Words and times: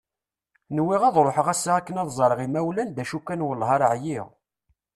Nwiɣ 0.77 1.01
ad 1.05 1.15
ruḥeɣ 1.25 1.47
ass-a 1.53 1.71
akken 1.79 1.99
ad 2.01 2.09
ẓreɣ 2.17 2.39
imawlan 2.45 2.89
d 2.91 2.97
acu 3.03 3.19
kan 3.21 3.45
wellah 3.47 3.69
ar 3.75 3.83
ɛyiɣ. 3.91 4.27